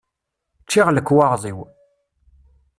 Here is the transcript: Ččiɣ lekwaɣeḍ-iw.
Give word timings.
Ččiɣ 0.63 0.87
lekwaɣeḍ-iw. 0.91 1.59